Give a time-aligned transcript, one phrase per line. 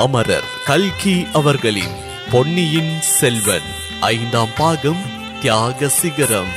[0.00, 1.94] அமரர் கல்கி அவர்களின்
[2.30, 3.66] பொன்னியின் செல்வன்
[4.00, 4.96] ஐந்தாம் பாகம்
[5.40, 6.48] தியாக சிகரம்.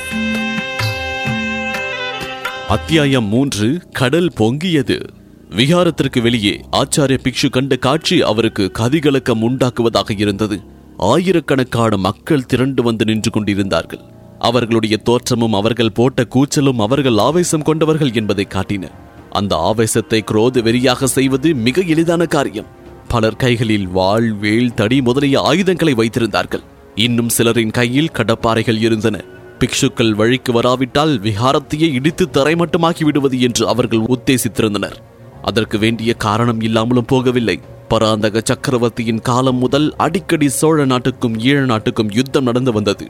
[2.68, 5.08] அத்தியாயம் மூன்று கடல் பொங்கியது.
[5.50, 10.62] விகாரத்திற்கு வெளியே ஆச்சாரிய பிக்ஷு கண்ட காட்சி அவருக்கு கதிகலக்கம் உண்டாக்குவதாக இருந்தது.
[10.96, 14.00] ஆயிரக்கணக்கான மக்கள் திரண்டு வந்து நின்று கொண்டிருந்தார்கள்.
[14.38, 18.90] அவர்களுடைய தோற்றமும் அவர்கள் போட்ட கூச்சலும் அவர்கள் ஆவேசம் கொண்டவர்கள் என்பதை காட்டின.
[19.30, 22.82] அந்த ஆவேசத்தை குரோத வெறியாக செய்வது மிக எளிதான காரியம்.
[23.14, 26.62] பலர் கைகளில் வாள் வேல் தடி முதலிய ஆயுதங்களை வைத்திருந்தார்கள்.
[26.94, 29.16] இன்னும் சிலரின் கையில் கடப்பாறைகள் இருந்தன.
[29.60, 34.96] பிக்ஷுக்கள் வழிக்கு வராவிட்டால் விஹாரத்தையே இடித்து தரைமட்டமாக்கி விடுவது என்று அவர்கள் உத்தேசித்திருந்தனர்.
[35.42, 37.56] அதற்கு வேண்டிய காரணம் இல்லாமலும் போகவில்லை.
[37.88, 43.06] பராந்தக சக்கரவர்த்தியின் காலம் முதல் அடிக்கடி சோழ நாட்டுக்கும் ஈழ நாட்டுக்கும் யுத்தம் நடந்து வந்தது.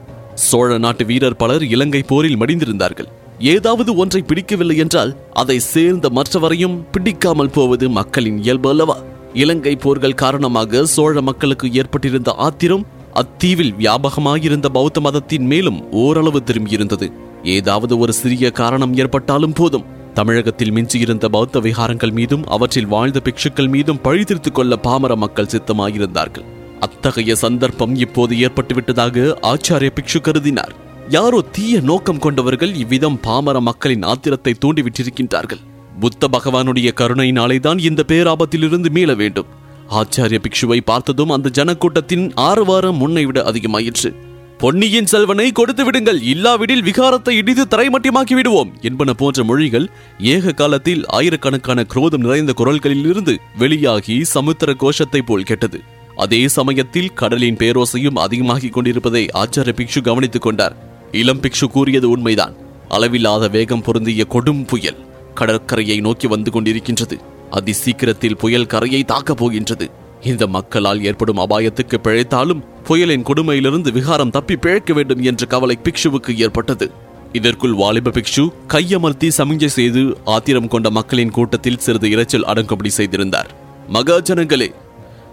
[0.47, 3.09] சோழ நாட்டு வீரர் பலர் இலங்கை போரில் மடிந்திருந்தார்கள்.
[3.53, 8.97] ஏதாவது ஒன்றை பிடிக்கவில்லை என்றால் அதை சேர்ந்த மற்றவரையும் பிடிக்காமல் போவது மக்களின் இயல்பு அல்லவா?
[9.35, 17.11] இலங்கை போர்கள் காரணமாக சோழ மக்களுக்கு ஏற்பட்டிருந்த ஆத்திரம் அத்தீவில் வியாபகமாயிருந்த பௌத்த மதத்தின் மேலும் ஓரளவு திரும்பியிருந்தது.
[17.43, 19.85] ஏதாவது ஒரு சிறிய காரணம் ஏற்பட்டாலும் போதும்.
[20.13, 26.45] தமிழகத்தில் மிஞ்சியிருந்த பௌத்த விகாரங்கள் மீதும் அவற்றில் வாழ்ந்த பிக்ஷுக்கள் மீதும் பழிதிருத்துக் கொள்ள பாமர மக்கள் சித்தமாயிருந்தார்கள்.
[26.79, 30.73] அத்தகைய சந்தர்ப்பம் இப்போது ஏற்பட்டுவிட்டதாக ஆச்சாரிய பிக்ஷு கருதினார்.
[31.09, 35.61] யாரோ தீய நோக்கம் கொண்டவர்கள் இவ்விதம் பாமர மக்களின் ஆத்திரத்தை தூண்டிவிட்டிருக்கின்றார்கள்.
[35.99, 39.45] புத்த பகவானுடைய கருணையினாலேதான் இந்த பேராபத்திலிருந்து மீள வேண்டும்.
[39.89, 44.15] ஆச்சாரிய பிக்ஷுவை பார்த்ததும் அந்த ஜனக்கூட்டத்தின் ஆரவாரம் முன்னை விட அதிகமாயிற்று.
[44.57, 51.83] பொன்னியின் செல்வனை கொடுத்து விடுங்கள் இல்லாவிடில் விகாரத்தை இடித்து தரைமட்டமாக்கி விடுவோம் என்பன போன்ற மொழிகள் ஏக காலத்தில் ஆயிரக்கணக்கான
[51.83, 55.81] குரோதம் நிறைந்த குரல்களிலிருந்து வெளியாகி சமுத்திர கோஷத்தை போல் கேட்டது.
[56.15, 60.75] அதே சமயத்தில் கடலின் பேரோசையும் அதிகமாகிக் கொண்டிருப்பதை ஆச்சாரிய பிக்ஷு கவனித்துக் கொண்டார்.
[61.11, 62.53] இளம் பிக்ஷு கூறியது உண்மைதான்.
[62.89, 65.13] அளவில்லாத வேகம் பொருந்திய கொடும் புயல்.
[65.35, 67.17] கடற்கரையை நோக்கி வந்து கொண்டிருக்கின்றது.
[67.49, 69.89] அதி சீக்கிரத்தில் புயல் கரையை தாக்கப் போகின்றது.
[70.23, 76.91] இந்த மக்களால் ஏற்படும் அபாயத்துக்கு பிழைத்தாலும் புயலின் கொடுமையிலிருந்து விகாரம் தப்பி பிழைக்க வேண்டும் என்ற கவலை பிக்ஷுவுக்கு ஏற்பட்டது.
[77.33, 83.51] இதற்குள் வாலிப பிக்ஷு கையமர்த்தி சமிஞ்சை செய்து ஆத்திரம் கொண்ட மக்களின் கூட்டத்தில் சிறிது இரைச்சல் அடங்கும்படி செய்திருந்தார்.
[83.93, 84.73] மகாஜனங்களே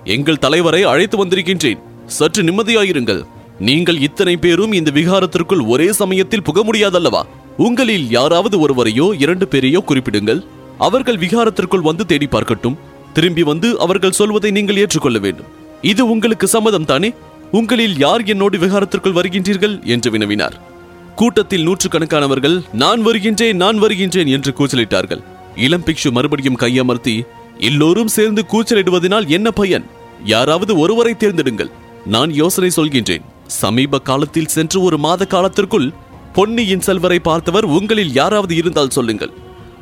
[0.04, 1.78] எங்கள் தலைவரை அழைத்து வந்திருக்கின்றேன்.
[2.06, 3.22] சற்று நிம்மதியாயிருங்கள்.
[3.58, 7.22] நீங்கள் இத்தனை பேரும் இந்த விகாரத்திற்குள் ஒரே சமயத்தில் புக முடியாதல்லவா?
[7.56, 10.44] உங்களில் யாராவது ஒருவரையோ இரண்டு பேரையோ குறிப்பிடுங்கள்.
[10.78, 12.76] அவர்கள் விகாரத்திற்குள் வந்து தேடி பார்க்கட்டும்.
[13.12, 15.46] திரும்பி வந்து அவர்கள் சொல்வதை நீங்கள் ஏற்றுக்கொள்ள வேண்டும்.
[15.82, 17.12] இது உங்களுக்கு சம்மதம் தானே?
[17.50, 19.84] உங்களில் யார் என்னோடு விகாரத்திற்குள் வருகின்றீர்கள்?
[19.84, 20.52] என்று வினவினார்.
[21.14, 25.22] கூட்டத்தில் நூற்றுக்கணக்கானவர்கள் நான் வருகின்றேன் நான் வருகின்றேன் என்று கூச்சலிட்டார்கள்.
[25.56, 27.22] இளம் பிக்ஷு மறுபடியும் கையமர்த்தி
[27.58, 29.84] எல்லோரும் சேர்ந்து கூச்சலிடுவதனால் என்ன பயன்?
[30.24, 31.70] யாராவது ஒருவரை தேர்ந்தெடுங்கள்.
[32.06, 33.22] நான் யோசனை சொல்கின்றேன்.
[33.46, 35.92] சமீப காலத்தில் சென்று ஒரு மாத காலத்திற்குள்
[36.32, 39.32] பொன்னியின் செல்வரை பார்த்தவர் உங்களில் யாராவது இருந்தால் சொல்லுங்கள்.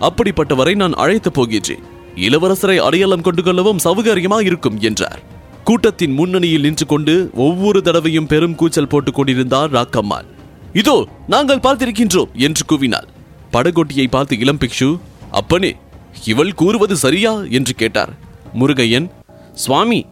[0.01, 1.83] அப்படிப்பட்டவரை நான் அழைத்து போகின்றேன்.
[2.17, 5.21] இளவரசரை அடையாளம் கொண்டு கொள்ளவும் சௌகரியமா இருக்கும் என்றார்.
[5.65, 10.29] கூட்டத்தின் முன்னணியில் நின்று கொண்டு ஒவ்வொரு தடவையும் பெரும் கூச்சல் போட்டுக் கொண்டிருந்தார் ராக்கம்மாள்.
[10.73, 13.09] இதோ நாங்கள் பார்த்திருக்கின்றோம் என்று கூவினாள்.
[13.53, 14.99] படகோட்டியை பார்த்து இளம் பிக்ஷு
[15.31, 15.77] அப்பனே
[16.25, 17.43] இவள் கூறுவது சரியா?
[17.51, 18.13] என்று கேட்டார்.
[18.59, 19.11] முருகையன்
[19.55, 20.07] சுவாமி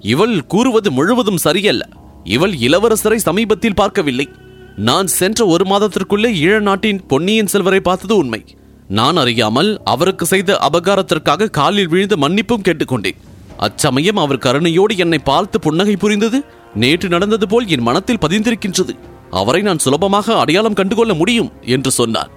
[0.00, 1.88] இவள் கூறுவது முழுவதும் சரியல்ல.
[2.24, 4.28] இவள் இளவரசரை சமீபத்தில் பார்க்கவில்லை.
[4.76, 8.44] நான் சென்ற ஒரு மாதத்திற்குள்ளே ஈழ நாட்டின் பொன்னியின் செல்வரை பார்த்தது உண்மை.
[8.88, 13.16] நான் அறியாமல் அவருக்கு செய்த அபகாரத்திற்காக காலில் விழுந்து மன்னிப்பும் கேட்டுக்கொண்டேன்.
[13.56, 16.44] அச்சமயம் அவர் கருணையோடு என்னை பார்த்து புன்னகை புரிந்தது.
[16.74, 18.94] நேற்று நடந்தது போல் என் மனத்தில் பதிந்திருக்கின்றது.
[19.30, 22.30] அவரை நான் சுலபமாக அடையாளம் கண்டுகொள்ள முடியும் என்று சொன்னார்.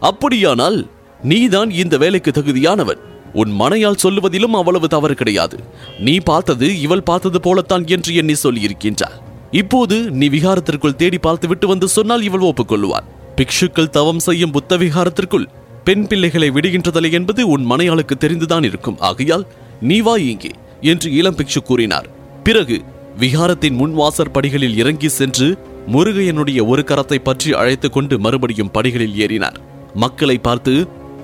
[0.00, 0.86] அப்படியானால்
[1.22, 2.98] நீதான் இந்த வேலைக்கு தகுதியானவன்.
[3.32, 5.58] உன் மனையால் சொல்லுவதிலும் அவ்வளவு தவறு கிடையாது.
[5.98, 11.86] நீ பார்த்தது இவள் பார்த்தது போலத்தான் என்று எண்ணி சொல்லியிருக்கின்றார் இப்போது நீ விகாரத்திற்குள் தேடி பார்த்து விட்டு வந்து
[11.88, 13.08] சொன்னால் இவள் ஒப்புக்கொள்ளுவார்
[13.38, 15.46] பிக்ஷுக்கள் தவம் செய்யும் புத்த விகாரத்திற்குள்
[15.84, 18.98] பெண் பிள்ளைகளை விடுகின்றதில்லை என்பது உன் மனையாளுக்கு தெரிந்துதான் இருக்கும்.
[19.00, 19.44] ஆகையால்
[19.80, 20.52] நீ வா இங்கே
[20.92, 22.08] என்று இளம் பிக்ஷு கூறினார்.
[22.42, 22.76] பிறகு
[23.20, 25.48] விகாரத்தின் முன்வாசற் படிகளில் இறங்கி சென்று
[25.94, 29.58] முருகையனுடைய ஒரு கரத்தை பற்றி அழைத்துக் கொண்டு மறுபடியும் படிகளில் ஏறினார்.
[29.94, 30.74] மக்களை பார்த்து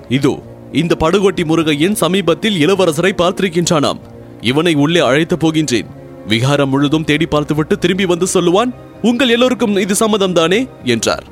[0.09, 0.33] இதோ
[0.71, 4.01] இந்த படுகொட்டி முருகையன் சமீபத்தில் இளவரசரை பார்த்திருக்கின்றானாம்.
[4.41, 5.89] இவனை உள்ளே அழைத்து போகின்றேன்.
[6.29, 8.71] விகாரம் முழுதும் தேடி பார்த்துவிட்டு திரும்பி வந்து சொல்லுவான்
[9.01, 10.67] உங்கள் எல்லோருக்கும் இது சம்மதம் தானே?
[10.83, 11.25] என்றார்.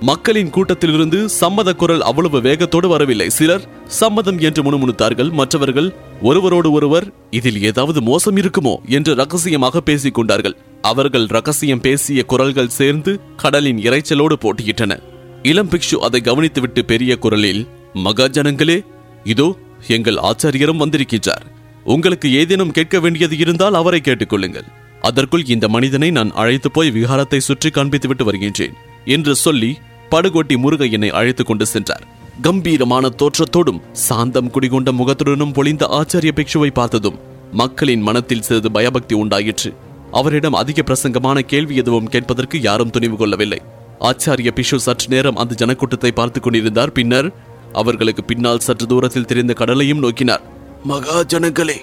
[0.00, 3.30] மக்களின் கூட்டத்திலிருந்து சம்மத குரல் அவ்வளவு வேகத்தோடு வரவில்லை.
[3.30, 5.30] சிலர் சம்மதம் என்று முணுமுணுத்தார்கள்.
[5.30, 5.88] மற்றவர்கள்
[6.22, 8.74] ஒருவரோடு ஒருவர் இதில் ஏதாவது மோசம் இருக்குமோ?
[8.88, 14.98] என்று ரகசியமாக பேசிக் கொண்டார்கள் அவர்கள் ரகசியம் பேசிய குரல்கள் சேர்ந்து கடலின் இரைச்சலோடு போட்டியிட்டன.
[15.42, 17.62] இளம் பிக்ஷு அதை கவனித்துவிட்டு பெரிய குரலில்
[17.94, 18.78] மகாஜனங்களே
[19.24, 19.48] இதோ
[19.88, 21.46] எங்கள் ஆச்சாரியரும் வந்திருக்கின்றார்.
[21.88, 24.66] உங்களுக்கு ஏதேனும் கேட்க வேண்டியது இருந்தால் அவரை கேட்டுக்கொள்ளுங்கள்.
[25.00, 28.72] அதற்குள் இந்த மனிதனை நான் அழைத்து போய் விகாரத்தை சுற்றி காண்பித்துவிட்டு வருகின்றேன்
[29.04, 29.78] என்று சொல்லி
[30.10, 32.06] படுகொட்டி முருகையனை அழைத்துக் கொண்டு சென்றார்.
[32.40, 37.18] கம்பீரமான தோற்றத்தோடும் சாந்தம் குடிகொண்ட முகத்துடனும் பொழிந்த ஆச்சாரிய பிக்ஷுவை பார்த்ததும்
[37.52, 39.74] மக்களின் மனத்தில் சிறிது பயபக்தி உண்டாயிற்று.
[40.12, 43.62] அவரிடம் அதிக பிரசங்கமான கேள்வி எதுவும் கேட்பதற்கு யாரும் துணிவு கொள்ளவில்லை.
[44.00, 46.92] ஆச்சாரிய பிஷு சற்று நேரம் அந்த ஜனக்கூட்டத்தை பார்த்துக் கொண்டிருந்தார்.
[46.92, 47.32] பின்னர்
[47.72, 50.56] அவர்களுக்கு பின்னால் சற்று தூரத்தில் தெரிந்த கடலையும் நோக்கினார்.
[50.84, 51.76] மகா ஜனங்களே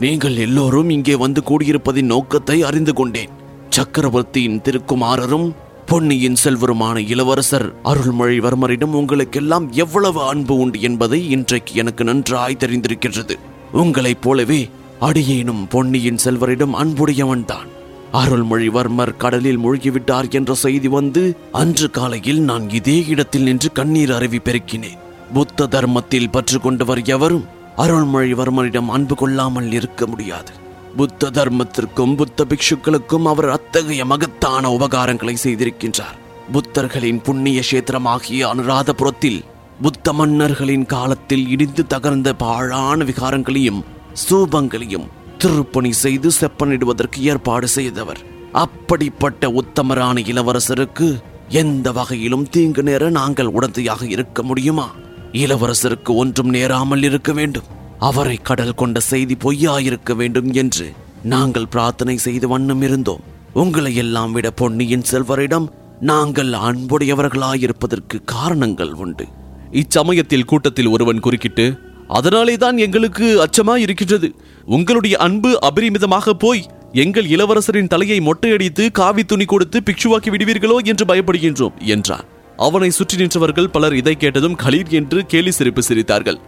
[0.00, 3.28] நீங்கள் எல்லோரும் இங்கே வந்து கூடியிருப்பதின் நோக்கத்தை அறிந்து கொண்டேன்.
[3.68, 5.52] சக்கரவர்த்தியின் திருக்குமாரரும்
[5.86, 13.36] பொன்னியின் செல்வருமான இளவரசர் அருள்மொழிவர்மரிடம் உங்களுக்கெல்லாம் எவ்வளவு அன்பு உண்டு என்பதை இன்றைக்கு எனக்கு நன்றாய் தெரிந்திருக்கின்றது.
[13.72, 14.68] உங்களைப் போலவே
[15.00, 17.68] அடியேனும் பொன்னியின் செல்வரிடம் அன்புடையவன்தான்
[18.12, 24.98] அருள்மொழிவர்மர் கடலில் மூழ்கிவிட்டார் என்ற செய்தி வந்து அன்று காலையில் நான் இதே இடத்தில் நின்று கண்ணீர் அருவி பெருக்கினேன்.
[25.32, 27.48] புத்த தர்மத்தில் பற்று கொண்டவர் எவரும்
[27.80, 30.52] அருள்மொழிவர்மரிடம் அன்பு கொள்ளாமல் இருக்க முடியாது.
[30.96, 36.16] புத்த தர்மத்திற்கும் புத்த பிக்ஷுக்களுக்கும் அவர் அத்தகைய மகத்தான உபகாரங்களை செய்திருக்கின்றார்.
[36.52, 39.40] புத்தர்களின் புண்ணிய கஷேத்திரமாகிய அனுராதபுரத்தில்
[39.82, 43.80] புத்த மன்னர்களின் காலத்தில் இடிந்து தகர்ந்த பாழான விகாரங்களையும்
[44.22, 45.06] ஸ்தூபங்களையும்
[45.38, 48.20] திருப்பணி செய்து செப்பனிடுவதற்கு ஏற்பாடு செய்தவர்.
[48.52, 51.08] அப்படிப்பட்ட உத்தமரான இளவரசருக்கு
[51.48, 54.88] எந்த வகையிலும் தீங்கு நேர நாங்கள் உடந்தையாக இருக்க முடியுமா?
[55.32, 57.68] இளவரசருக்கு ஒன்றும் நேராமல் இருக்க வேண்டும்.
[57.98, 60.86] அவரை கடல் கொண்ட செய்தி பொய்யாயிருக்க வேண்டும் என்று
[61.22, 63.22] நாங்கள் பிரார்த்தனை செய்து வண்ணம் இருந்தோம்.
[63.52, 65.68] உங்களை எல்லாம் விட பொன்னியின் செல்வரிடம்
[66.00, 69.26] நாங்கள் அன்புடையவர்களாயிருப்பதற்கு காரணங்கள் உண்டு.
[69.70, 71.66] இச்சமயத்தில் கூட்டத்தில் ஒருவன் குறுக்கிட்டு
[72.08, 74.28] அதனாலே தான் எங்களுக்கு அச்சமா இருக்கின்றது
[74.66, 76.62] உங்களுடைய அன்பு அபரிமிதமாக போய்
[76.92, 82.26] எங்கள் இளவரசரின் தலையை மொட்டையடித்து காவி துணி கொடுத்து பிக்ஷுவாக்கி விடுவீர்களோ என்று பயப்படுகின்றோம் என்றான்.
[82.66, 86.38] அவனை சுற்றி நின்றவர்கள் பலர் இதை கேட்டதும் களீர் என்று கேலி சிரிப்பு சிரித்தார்கள்.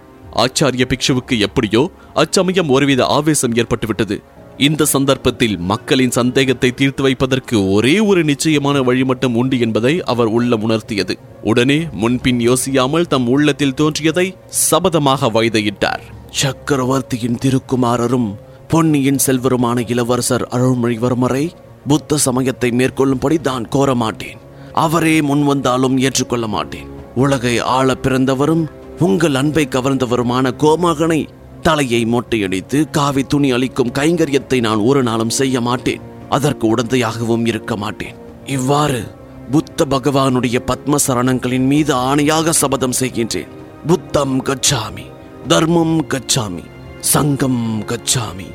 [0.42, 1.82] ஆச்சாரிய பிக்ஷுவுக்கு எப்படியோ
[2.22, 4.16] அச்சமயம் ஒருவித ஆவேசம் ஏற்பட்டுவிட்டது.
[4.58, 10.64] இந்த சந்தர்ப்பத்தில் மக்களின் சந்தேகத்தை தீர்த்து வைப்பதற்கு ஒரே ஒரு நிச்சயமான வழி மட்டும் உண்டு என்பதை அவர் உள்ளம்
[10.68, 11.16] உணர்த்தியது.
[11.42, 14.26] உடனே முன்பின் யோசியாமல் தம் உள்ளத்தில் தோன்றியதை
[14.68, 16.04] சபதமாக வைதையிட்டார்.
[16.42, 18.30] சக்கரவர்த்தியின் திருக்குமாரரும்
[18.68, 21.44] பொன்னியின் செல்வருமான இளவரசர் அருள்மொழிவர்மரை
[21.88, 24.40] புத்த சமயத்தை மேற்கொள்ளும்படி தான் கோர மாட்டேன்
[24.72, 26.88] அவரே முன் வந்தாலும் ஏற்றுக்கொள்ள மாட்டேன்.
[27.14, 28.66] உலகை ஆள பிறந்தவரும்
[28.98, 31.26] உங்கள் அன்பை கவர்ந்தவருமான கோமகனை
[31.62, 36.00] தலையை மொட்டையடித்து காவி துணி அளிக்கும் கைங்கரியத்தை நான் ஒரு நாளும் செய்ய மாட்டேன்.
[36.28, 38.14] அதற்கு உடந்தையாகவும் இருக்க மாட்டேன்.
[38.46, 39.14] இவ்வாறு
[39.50, 43.48] புத்த பகவானுடைய பத்ம சரணங்களின் மீது ஆணையாக சபதம் செய்கின்றேன்.
[43.86, 45.06] புத்தம் கச்சாமி
[45.48, 46.64] தர்மம் கச்சாமி
[47.00, 48.46] சங்கம் கச்சாமி.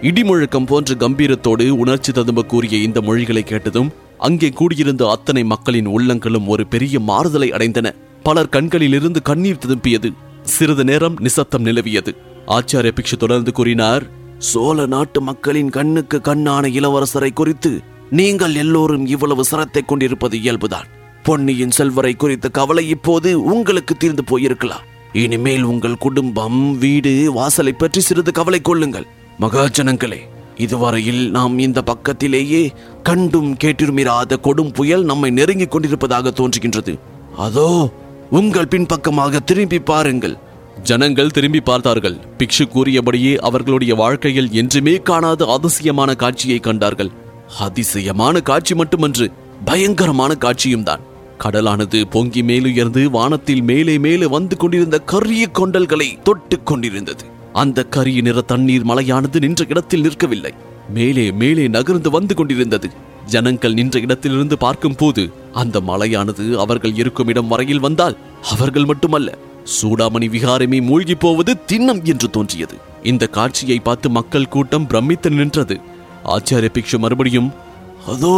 [0.00, 6.66] இடிமுழக்கம் போன்ற கம்பீரத்தோடு உணர்ச்சி ததும்ப கூறிய இந்த மொழிகளை கேட்டதும் அங்கே கூடியிருந்த அத்தனை மக்களின் உள்ளங்களும் ஒரு
[6.66, 7.94] பெரிய மாறுதலை அடைந்தன.
[8.22, 10.10] பலர் கண்களிலிருந்து கண்ணீர் திரும்பியது.
[10.42, 12.14] சிறிது நேரம் நிசப்தம் நிலவியது.
[12.46, 14.06] ஆச்சாரிய பிக்ஷு தொடர்ந்து கூறினார்
[14.38, 17.80] சோழ நாட்டு மக்களின் கண்ணுக்கு கண்ணான இளவரசரை குறித்து
[18.10, 20.88] நீங்கள் எல்லோரும் இவ்வளவு சிரத்தை கொண்டிருப்பது இயல்புதான்.
[21.22, 24.84] பொன்னியின் செல்வரை குறித்த கவலை இப்போது உங்களுக்கு தீர்ந்து போயிருக்கலாம்.
[25.12, 29.06] இனிமேல் உங்கள் குடும்பம் வீடு வாசலை பற்றி சிறிது கவலை கொள்ளுங்கள்.
[29.40, 30.20] மகாஜனங்களே
[30.56, 32.72] இதுவரையில் நாம் இந்த பக்கத்திலேயே
[33.02, 36.98] கண்டும் கேட்டிருமிராத கொடும் புயல் நம்மை நெருங்கிக் கொண்டிருப்பதாக தோன்றுகின்றது.
[37.36, 37.90] அதோ
[38.30, 40.36] உங்கள் பின்பக்கமாக திரும்பி பாருங்கள்.
[40.82, 42.16] ஜனங்கள் திரும்பி பார்த்தார்கள்.
[42.38, 47.10] பிக்ஷு கூறியபடியே அவர்களுடைய வாழ்க்கையில் என்றுமே காணாத அதிசயமான காட்சியை கண்டார்கள்.
[47.58, 49.30] அதிசயமான காட்சி மட்டுமன்று
[49.64, 51.00] பயங்கரமான காட்சியும் தான்.
[51.38, 57.24] கடலானது பொங்கி மேலுயர்ந்து வானத்தில் மேலே மேலே வந்து கொண்டிருந்த கரிய கொண்டல்களை தொட்டு கொண்டிருந்தது.
[57.62, 60.52] அந்த கரிய நிற தண்ணீர் மலையானது நின்ற இடத்தில் நிற்கவில்லை.
[60.96, 62.88] மேலே மேலே நகர்ந்து வந்து கொண்டிருந்தது.
[63.32, 65.22] ஜனங்கள் நின்ற இடத்திலிருந்து பார்க்கும் போது
[65.62, 68.16] அந்த மலையானது அவர்கள் இருக்கும் இடம் வரையில் வந்தால்
[68.54, 69.38] அவர்கள் மட்டுமல்ல
[69.76, 72.76] சூடாமணி விகாரமே மூழ்கி போவது திண்ணம் என்று தோன்றியது.
[73.10, 75.76] இந்த காட்சியை பார்த்து மக்கள் கூட்டம் பிரமித்து நின்றது.
[76.34, 77.50] ஆச்சாரிய பிக்ஷு மறுபடியும்
[78.12, 78.36] அதோ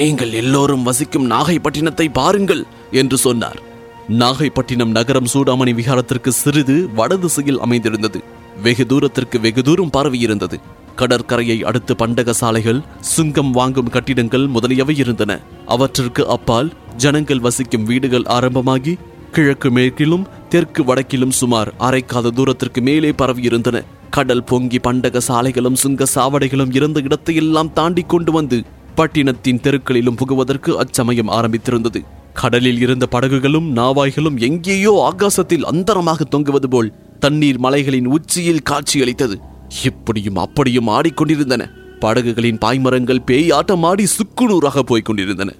[0.00, 2.62] நீங்கள் எல்லோரும் வசிக்கும் நாகைப்பட்டினத்தை பாருங்கள்
[3.00, 3.60] என்று சொன்னார்.
[4.08, 8.22] நாகைப்பட்டினம் நகரம் சூடாமணி விகாரத்திற்கு சிறிது வடதிசையில் அமைந்திருந்தது.
[8.62, 10.54] வெகு தூரத்திற்கு வெகு தூரம் பரவியிருந்தது.
[10.96, 15.40] கடற்கரையை அடுத்து பண்டக சாலைகள் சுங்கம் வாங்கும் கட்டிடங்கள் முதலியவை இருந்தன.
[15.66, 18.98] அவற்றிற்கு அப்பால் ஜனங்கள் வசிக்கும் வீடுகள் ஆரம்பமாகி
[19.32, 23.84] கிழக்கு மேற்கிலும் தெற்கு வடக்கிலும் சுமார் அரைக்காத தூரத்திற்கு மேலே பரவியிருந்தன.
[24.10, 28.62] கடல் பொங்கி பண்டக சாலைகளும் சுங்க சாவடைகளும் இருந்த இடத்தையெல்லாம் தாண்டி கொண்டு வந்து
[28.94, 32.04] பட்டினத்தின் தெருக்களிலும் புகுவதற்கு அச்சமயம் ஆரம்பித்திருந்தது.
[32.40, 36.90] கடலில் இருந்த படகுகளும் நாவாய்களும் எங்கேயோ ஆகாசத்தில் அந்தரமாக தொங்குவது போல்
[37.20, 39.36] தண்ணீர் மலைகளின் உச்சியில் காட்சியளித்தது.
[39.84, 41.62] இப்படியும் அப்படியும் ஆடிக்கொண்டிருந்தன.
[42.00, 45.50] படகுகளின் பாய்மரங்கள் பேய் ஆட்டம் ஆடி சுக்குநூறாக போய்க் கொண்டிருந்தன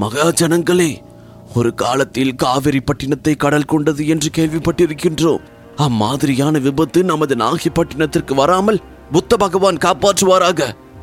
[0.00, 0.90] மகாஜனங்களே
[1.54, 5.44] ஒரு காலத்தில் காவிரி பட்டினத்தை கடல் கொண்டது என்று கேள்விப்பட்டிருக்கின்றோம்.
[5.76, 10.60] அம்மாதிரியான விபத்து நமது நாகைப்பட்டினத்திற்கு வராமல் புத்த பகவான் காப்பாற்றுவாராக.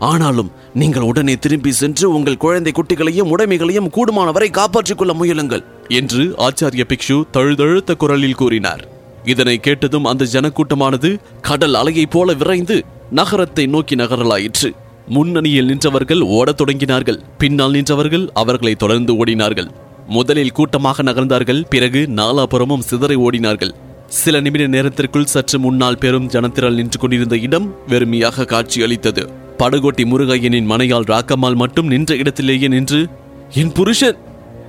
[0.09, 6.83] ஆனாலும் நீங்கள் உடனே திரும்பி சென்று உங்கள் குழந்தை குட்டிகளையும் உடைமைகளையும் கூடுமானவரை காப்பாற்றிக் கொள்ள முயலுங்கள் என்று ஆச்சாரிய
[6.87, 8.83] பிக்ஷு தழுதழுத்த குரலில் கூறினார்.
[9.23, 12.77] இதனை கேட்டதும் அந்த ஜனக்கூட்டமானது கடல் அலையைப் போல விரைந்து
[13.11, 14.69] நகரத்தை நோக்கி நகரலாயிற்று.
[15.07, 17.19] முன்னணியில் நின்றவர்கள் ஓடத் தொடங்கினார்கள்.
[17.37, 19.69] பின்னால் நின்றவர்கள் அவர்களை தொடர்ந்து ஓடினார்கள்.
[20.07, 21.61] முதலில் கூட்டமாக நகர்ந்தார்கள்.
[21.69, 23.73] பிறகு நாலாபுறமும் சிதறி ஓடினார்கள்.
[24.07, 29.23] சில நிமிட நேரத்திற்குள் சற்று முன்னால் பெரும் ஜனத்திரள் நின்று கொண்டிருந்த இடம் வெறுமையாக காட்சியளித்தது.
[29.57, 33.07] படகோட்டி முருகையனின் மனையால் ராக்கம்மாள் மட்டும் நின்ற இடத்திலேயே நின்று
[33.49, 34.17] என் புருஷன்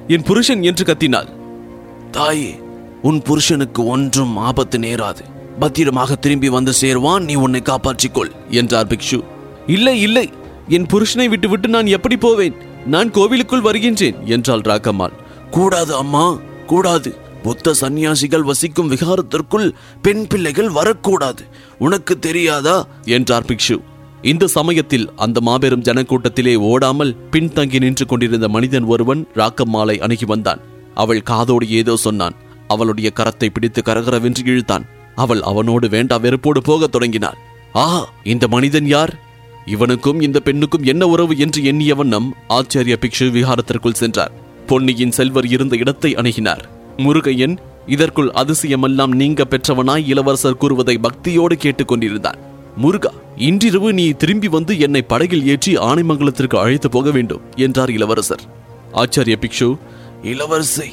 [0.09, 1.29] என் புருஷன் என்று கத்தினாள்.
[2.11, 2.61] தாயே
[3.03, 5.23] உன் புருஷனுக்கு ஒன்றும் ஆபத்து நேராது.
[5.59, 9.25] பத்திரமாக திரும்பி வந்து சேருவான் நீ உன்னை காப்பாற்றிக்கொள் என்றார் பிக்ஷு.
[9.67, 10.33] இல்லை இல்லை
[10.69, 12.55] என் புருஷனை விட்டுவிட்டு நான் எப்படி போவேன்?
[12.87, 15.13] நான் கோவிலுக்குள் வருகின்றேன் என்றாள் ராக்கம்மாள்.
[15.51, 17.17] கூடாது அம்மா கூடாது.
[17.43, 19.71] புத்த சந்நியாசிகள் வசிக்கும் விகாரத்திற்குள்
[20.03, 21.43] பெண் பிள்ளைகள் வரக்கூடாது.
[21.79, 22.87] உனக்கு தெரியாதா?
[23.05, 23.79] என்றார் பிக்ஷு.
[24.25, 30.61] இந்த சமயத்தில் அந்த மாபெரும் ஜனக்கூட்டத்திலே ஓடாமல் பின்தங்கி நின்று கொண்டிருந்த மனிதன் ஒருவன் ராக்கம்மாளை அணுகி வந்தான்.
[30.95, 32.35] அவள் காதோடு ஏதோ சொன்னான்.
[32.69, 34.87] அவளுடைய கரத்தை பிடித்து கரகரவென்று இழுத்தான்.
[35.15, 37.37] அவள் அவனோடு வேண்டா வெறுப்போடு போகத் தொடங்கினாள்.
[37.73, 39.13] ஆஹா இந்த மனிதன் யார்?
[39.67, 41.37] இவனுக்கும் இந்த பெண்ணுக்கும் என்ன உறவு?
[41.37, 44.33] என்று எண்ணிய வண்ணம் ஆச்சாரிய பிக்ஷு விஹாரத்திற்குள் சென்றார்.
[44.67, 46.65] பொன்னியின் செல்வர் இருந்த இடத்தை அணுகினார்.
[46.97, 52.53] முருகையன் இதற்குள் அதிசயமெல்லாம் நீங்க பெற்றவனாய் இளவரசர் கூறுவதை பக்தியோடு கேட்டுக்கொண்டிருந்தான்.
[52.77, 58.45] முருகா இன்றிரவு நீ திரும்பி வந்து என்னை படகில் ஏற்றி ஆனைமங்கலத்திற்கு அழைத்து போக வேண்டும் என்றார் இளவரசர்.
[58.93, 59.69] ஆச்சாரிய பிக்ஷு
[60.23, 60.89] இளவரசை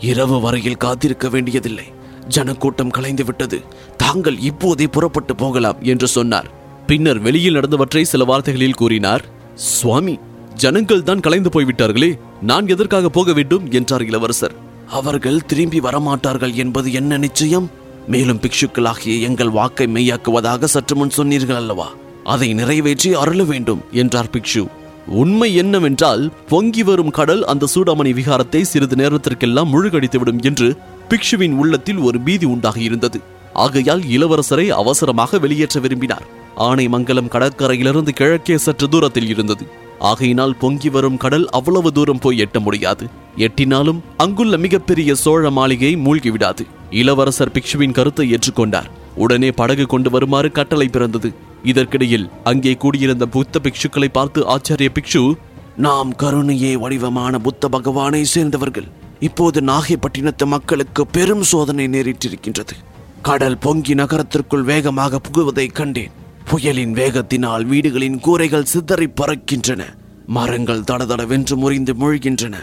[0.00, 1.86] இரவு வரையில் காத்திருக்க வேண்டியதில்லை.
[2.28, 3.58] ஜனக்கூட்டம் கலைந்து விட்டது.
[3.96, 6.48] தாங்கள் இப்போதே புறப்பட்டு போகலாம் என்று சொன்னார்.
[6.86, 9.24] பின்னர் வெளியில் நடந்தவற்றை சில வார்த்தைகளில் கூறினார்.
[9.54, 10.18] சுவாமி
[10.54, 14.54] ஜனங்கள் தான் கலைந்து போய்விட்டார்களே நான் எதற்காக போக வேண்டும் என்றார் இளவரசர்.
[14.98, 17.66] அவர்கள் திரும்பி வரமாட்டார்கள் என்பது என்ன நிச்சயம்?
[18.06, 21.88] மேலும் பிக்ஷுக்களாகிய எங்கள் வாக்கை மெய்யாக்குவதாக சற்று முன் சொன்னீர்கள் அல்லவா?
[22.24, 24.66] அதை நிறைவேற்றி அருள வேண்டும் என்றார் பிக்ஷு.
[25.06, 30.76] உண்மை என்னவென்றால் பொங்கி வரும் கடல் அந்த சூடாமணி விகாரத்தை சிறிது நேரத்திற்கெல்லாம் முழுகடித்துவிடும் என்று
[31.08, 33.20] பிக்ஷுவின் உள்ளத்தில் ஒரு பீதி உண்டாகி இருந்தது
[33.52, 36.26] ஆகையால் இளவரசரை அவசரமாக வெளியேற்ற விரும்பினார்.
[36.56, 39.66] ஆனைமங்கலம் கடற்கரையிலிருந்து கிழக்கே சற்று தூரத்தில் இருந்தது.
[39.98, 43.06] ஆகையினால் பொங்கி வரும் கடல் அவ்வளவு தூரம் போய் எட்ட முடியாது.
[43.36, 46.64] எட்டினாலும் அங்குள்ள மிகப்பெரிய சோழ மாளிகை மூழ்கிவிடாது.
[46.90, 48.88] இளவரசர் பிக்ஷுவின் கருத்தை ஏற்றுக்கொண்டார்.
[49.14, 51.32] உடனே படகு கொண்டு வருமாறு கட்டளை பிறந்தது.
[51.62, 55.34] இதற்கிடையில் அங்கே கூடியிருந்த புத்த பிக்ஷுக்களை பார்த்து ஆச்சாரிய பிக்ஷு
[55.76, 58.88] நாம் கருணையே வடிவமான புத்த பகவானை சேர்ந்தவர்கள்.
[59.20, 62.74] இப்போது நாகைப்பட்டினத்து மக்களுக்கு பெரும் சோதனை நேரிட்டிருக்கின்றது.
[63.22, 66.10] கடல் பொங்கி நகரத்திற்குள் வேகமாக புகுவதை கண்டேன்.
[66.44, 69.82] புயலின் வேகத்தினால் வீடுகளின் கூரைகள் சிதறி பறக்கின்றன.
[70.26, 72.56] மரங்கள் தடதடவென்று முறிந்து மூழ்கின்றன.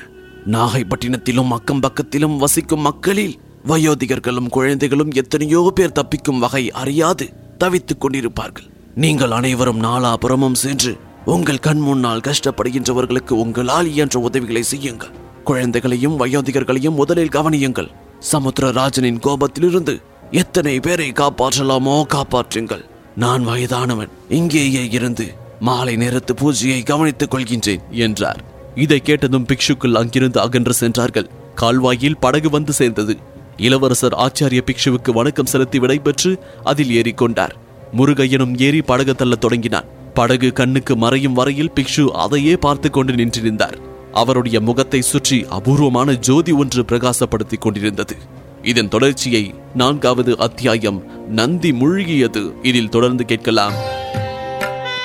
[0.45, 7.25] நாகைப்பட்டினத்திலும் அக்கம் பக்கத்திலும் வசிக்கும் மக்களில் வயோதிகர்களும் குழந்தைகளும் எத்தனையோ பேர் தப்பிக்கும் வகை அறியாது
[7.57, 8.67] தவித்துக் கொண்டிருப்பார்கள்.
[8.95, 15.13] நீங்கள் அனைவரும் நாலாபுறமும் சென்று உங்கள் கண் முன்னால் கஷ்டப்படுகின்றவர்களுக்கு உங்களால் இயன்ற உதவிகளை செய்யுங்கள்.
[15.43, 17.89] குழந்தைகளையும் வயோதிகர்களையும் முதலில் கவனியுங்கள்.
[18.31, 20.01] சமுத்திரராஜனின் கோபத்திலிருந்து
[20.31, 22.83] எத்தனை பேரை காப்பாற்றலாமோ காப்பாற்றுங்கள்.
[23.15, 25.25] நான் வயதானவன் இங்கேயே இருந்து
[25.59, 28.43] மாலை நேரத்து பூஜையை கவனித்துக் கொள்கின்றேன் என்றார்.
[28.75, 31.31] இதை கேட்டதும் பிக்ஷுக்கள் அங்கிருந்து அகன்று சென்றார்கள்.
[31.55, 33.15] கால்வாயில் படகு வந்து சேர்ந்தது.
[33.57, 37.49] இளவரசர் ஆச்சாரிய பிக்ஷுவுக்கு வணக்கம் செலுத்தி விடைபெற்று அதில் ஏறிக்கொண்டார்.
[37.97, 39.85] முருகையனும் ஏறி படகு தள்ள தொடங்கினான்.
[40.13, 43.77] படகு கண்ணுக்கு மறையும் வரையில் பிக்ஷு அதையே பார்த்து கொண்டு நின்றிருந்தார்.
[44.13, 48.15] அவருடைய முகத்தை சுற்றி அபூர்வமான ஜோதி ஒன்று பிரகாசப்படுத்திக் கொண்டிருந்தது.
[48.63, 52.53] இதன் தொடர்ச்சியை நான்காவது அத்தியாயம் நந்தி முழுகியது.
[52.63, 53.73] இதில் தொடர்ந்து கேட்கலாம்.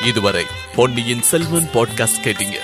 [0.06, 0.44] இதுவரை
[0.76, 2.56] பொன்னியின் செல்வன் பாட்காஸ்ட் கேட்டீங்க.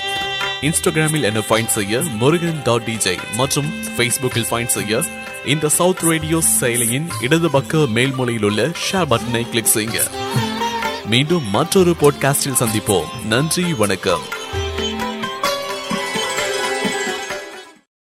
[0.61, 5.03] இன்ஸ்டாகிராமில் என்ன ஃபைண்ட் செய்ய முருகன் டாட் டிஜே மற்றும் ஃபேஸ்புக்கில் ஃபைண்ட் செய்ய
[5.47, 10.11] இந்த சவுத் ரேடியோ செயலியின் இடது பக்க மேல்மொழியில் உள்ள ஷேர் பட்டனை கிளிக் செய்யுங்க.
[11.07, 13.25] மீண்டும் மற்றொரு பாட்காஸ்டில் சந்திப்போம்.
[13.27, 14.21] நன்றி வணக்கம்.